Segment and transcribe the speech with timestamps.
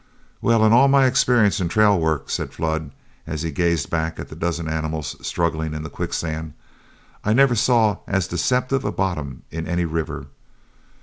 [0.41, 2.89] "Well, in all my experience in trail work," said Flood,
[3.27, 6.53] as he gazed back at the dozen animals struggling in the quicksand,
[7.23, 10.25] "I never saw as deceptive a bottom in any river.